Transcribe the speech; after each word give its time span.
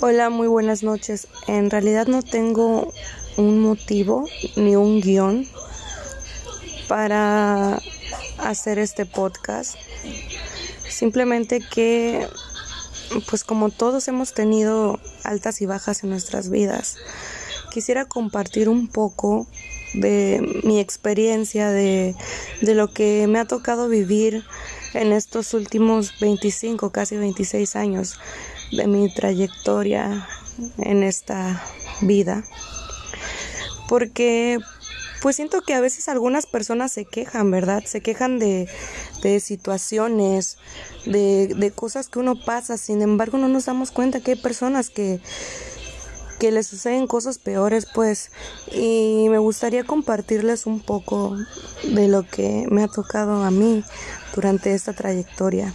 Hola, 0.00 0.30
muy 0.30 0.46
buenas 0.46 0.84
noches. 0.84 1.26
En 1.48 1.70
realidad 1.70 2.06
no 2.06 2.22
tengo 2.22 2.92
un 3.36 3.58
motivo 3.58 4.26
ni 4.54 4.76
un 4.76 5.00
guion 5.00 5.44
para 6.86 7.82
hacer 8.38 8.78
este 8.78 9.06
podcast. 9.06 9.74
Simplemente 10.88 11.58
que, 11.58 12.28
pues 13.28 13.42
como 13.42 13.70
todos 13.70 14.06
hemos 14.06 14.34
tenido 14.34 15.00
altas 15.24 15.60
y 15.62 15.66
bajas 15.66 16.04
en 16.04 16.10
nuestras 16.10 16.48
vidas, 16.48 16.96
quisiera 17.72 18.04
compartir 18.04 18.68
un 18.68 18.86
poco 18.86 19.48
de 19.94 20.60
mi 20.62 20.78
experiencia, 20.78 21.70
de, 21.70 22.14
de 22.60 22.74
lo 22.74 22.86
que 22.86 23.26
me 23.26 23.40
ha 23.40 23.46
tocado 23.46 23.88
vivir 23.88 24.44
en 24.94 25.10
estos 25.10 25.54
últimos 25.54 26.20
25, 26.20 26.90
casi 26.90 27.16
26 27.16 27.74
años 27.74 28.16
de 28.72 28.86
mi 28.86 29.12
trayectoria 29.12 30.26
en 30.78 31.02
esta 31.02 31.62
vida. 32.02 32.44
Porque 33.88 34.58
pues 35.20 35.36
siento 35.36 35.62
que 35.62 35.74
a 35.74 35.80
veces 35.80 36.08
algunas 36.08 36.46
personas 36.46 36.92
se 36.92 37.04
quejan, 37.04 37.50
¿verdad? 37.50 37.82
Se 37.84 38.00
quejan 38.00 38.38
de, 38.38 38.68
de 39.22 39.40
situaciones, 39.40 40.58
de, 41.06 41.54
de 41.56 41.70
cosas 41.70 42.08
que 42.08 42.18
uno 42.18 42.36
pasa. 42.36 42.76
Sin 42.76 43.02
embargo, 43.02 43.38
no 43.38 43.48
nos 43.48 43.66
damos 43.66 43.90
cuenta 43.90 44.20
que 44.20 44.32
hay 44.32 44.36
personas 44.36 44.90
que, 44.90 45.20
que 46.38 46.52
les 46.52 46.68
suceden 46.68 47.06
cosas 47.06 47.38
peores, 47.38 47.86
pues. 47.92 48.30
Y 48.72 49.26
me 49.28 49.38
gustaría 49.38 49.84
compartirles 49.84 50.66
un 50.66 50.80
poco 50.80 51.36
de 51.82 52.08
lo 52.08 52.24
que 52.24 52.66
me 52.70 52.84
ha 52.84 52.88
tocado 52.88 53.42
a 53.42 53.50
mí 53.50 53.82
durante 54.34 54.74
esta 54.74 54.92
trayectoria. 54.92 55.72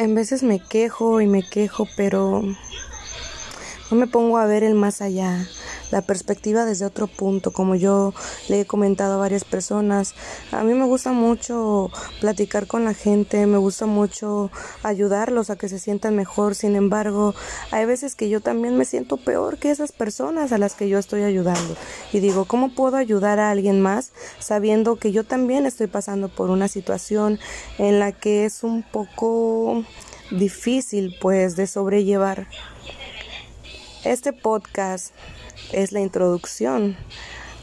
En 0.00 0.14
veces 0.14 0.42
me 0.42 0.60
quejo 0.60 1.20
y 1.20 1.26
me 1.26 1.42
quejo, 1.42 1.86
pero 1.94 2.42
no 3.90 3.96
me 3.98 4.06
pongo 4.06 4.38
a 4.38 4.46
ver 4.46 4.64
el 4.64 4.74
más 4.74 5.02
allá 5.02 5.46
la 5.90 6.02
perspectiva 6.02 6.64
desde 6.64 6.86
otro 6.86 7.06
punto, 7.06 7.52
como 7.52 7.74
yo 7.74 8.14
le 8.48 8.60
he 8.60 8.66
comentado 8.66 9.14
a 9.14 9.16
varias 9.16 9.44
personas. 9.44 10.14
A 10.52 10.62
mí 10.64 10.74
me 10.74 10.84
gusta 10.84 11.12
mucho 11.12 11.90
platicar 12.20 12.66
con 12.66 12.84
la 12.84 12.94
gente, 12.94 13.46
me 13.46 13.58
gusta 13.58 13.86
mucho 13.86 14.50
ayudarlos 14.82 15.50
a 15.50 15.56
que 15.56 15.68
se 15.68 15.78
sientan 15.78 16.16
mejor. 16.16 16.54
Sin 16.54 16.76
embargo, 16.76 17.34
hay 17.70 17.84
veces 17.84 18.14
que 18.14 18.28
yo 18.28 18.40
también 18.40 18.76
me 18.76 18.84
siento 18.84 19.16
peor 19.16 19.58
que 19.58 19.70
esas 19.70 19.92
personas 19.92 20.52
a 20.52 20.58
las 20.58 20.74
que 20.74 20.88
yo 20.88 20.98
estoy 20.98 21.22
ayudando. 21.22 21.76
Y 22.12 22.20
digo, 22.20 22.44
¿cómo 22.44 22.74
puedo 22.74 22.96
ayudar 22.96 23.38
a 23.38 23.50
alguien 23.50 23.80
más 23.80 24.12
sabiendo 24.38 24.96
que 24.96 25.12
yo 25.12 25.24
también 25.24 25.66
estoy 25.66 25.86
pasando 25.86 26.28
por 26.28 26.50
una 26.50 26.68
situación 26.68 27.38
en 27.78 27.98
la 27.98 28.12
que 28.12 28.44
es 28.44 28.62
un 28.62 28.82
poco 28.82 29.84
difícil 30.30 31.16
pues 31.20 31.56
de 31.56 31.66
sobrellevar? 31.66 32.46
Este 34.04 34.32
podcast 34.32 35.14
es 35.72 35.92
la 35.92 36.00
introducción 36.00 36.96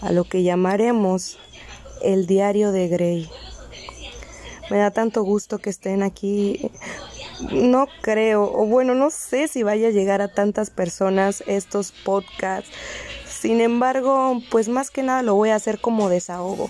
a 0.02 0.12
lo 0.12 0.24
que 0.24 0.44
llamaremos 0.44 1.40
el 2.04 2.28
diario 2.28 2.72
de 2.72 2.88
Grey. 2.88 3.30
Me 4.70 4.78
da 4.78 4.92
tanto 4.92 5.24
gusto 5.24 5.58
que 5.58 5.72
estén 5.72 6.04
aquí. 6.04 6.70
No 7.52 7.88
creo, 8.02 8.44
o 8.44 8.68
bueno, 8.68 8.94
no 8.94 9.10
sé 9.10 9.48
si 9.48 9.64
vaya 9.64 9.88
a 9.88 9.92
llegar 9.92 10.22
a 10.22 10.32
tantas 10.32 10.70
personas 10.70 11.44
estos 11.48 11.92
podcasts. 11.92 12.70
Sin 13.28 13.60
embargo, 13.60 14.40
pues 14.52 14.70
más 14.70 14.92
que 14.92 15.02
nada 15.02 15.24
lo 15.24 15.34
voy 15.34 15.50
a 15.50 15.56
hacer 15.56 15.80
como 15.82 16.08
desahogo. 16.08 16.70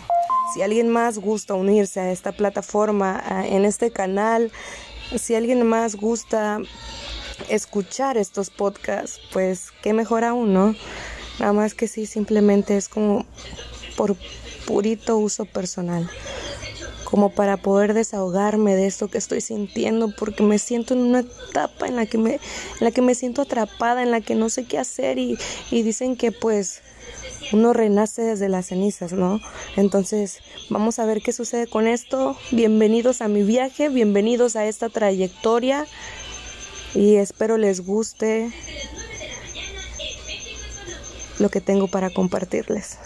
Si 0.53 0.61
alguien 0.61 0.87
más 0.87 1.17
gusta 1.17 1.55
unirse 1.55 1.99
a 1.99 2.09
esta 2.09 2.31
plataforma, 2.31 3.21
en 3.45 3.65
este 3.65 3.91
canal, 3.91 4.49
si 5.17 5.35
alguien 5.35 5.67
más 5.67 5.95
gusta 5.97 6.61
escuchar 7.49 8.17
estos 8.17 8.49
podcasts, 8.49 9.19
pues 9.31 9.71
qué 9.81 9.93
mejor 9.93 10.23
aún, 10.23 10.53
¿no? 10.53 10.75
Nada 11.39 11.53
más 11.53 11.73
que 11.73 11.87
sí, 11.87 12.05
simplemente 12.05 12.77
es 12.77 12.89
como 12.89 13.25
por 13.95 14.15
purito 14.65 15.17
uso 15.17 15.45
personal, 15.45 16.09
como 17.03 17.29
para 17.31 17.57
poder 17.57 17.93
desahogarme 17.93 18.75
de 18.75 18.87
esto 18.87 19.07
que 19.07 19.17
estoy 19.17 19.41
sintiendo, 19.41 20.13
porque 20.15 20.43
me 20.43 20.59
siento 20.59 20.93
en 20.93 21.01
una 21.01 21.19
etapa 21.19 21.87
en 21.87 21.95
la 21.95 22.05
que 22.05 22.17
me, 22.17 22.33
en 22.33 22.39
la 22.79 22.91
que 22.91 23.01
me 23.01 23.15
siento 23.15 23.41
atrapada, 23.41 24.03
en 24.03 24.11
la 24.11 24.21
que 24.21 24.35
no 24.35 24.49
sé 24.49 24.65
qué 24.65 24.77
hacer 24.77 25.17
y, 25.19 25.37
y 25.71 25.83
dicen 25.83 26.15
que 26.15 26.31
pues 26.31 26.81
uno 27.53 27.71
renace 27.71 28.23
desde 28.23 28.49
las 28.49 28.67
cenizas, 28.67 29.13
¿no? 29.13 29.39
Entonces, 29.75 30.39
vamos 30.69 30.99
a 30.99 31.05
ver 31.05 31.21
qué 31.21 31.31
sucede 31.31 31.67
con 31.67 31.87
esto. 31.87 32.35
Bienvenidos 32.51 33.21
a 33.21 33.27
mi 33.27 33.43
viaje, 33.43 33.89
bienvenidos 33.89 34.55
a 34.55 34.65
esta 34.65 34.89
trayectoria 34.89 35.85
y 36.93 37.15
espero 37.15 37.57
les 37.57 37.81
guste 37.81 38.51
lo 41.39 41.49
que 41.49 41.61
tengo 41.61 41.87
para 41.87 42.09
compartirles. 42.09 42.97